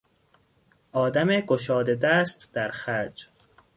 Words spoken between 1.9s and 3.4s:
دست در خرج